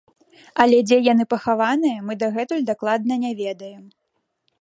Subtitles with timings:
[0.63, 3.85] Але дзе яны пахаваныя, мы дагэтуль дакладна не ведаем.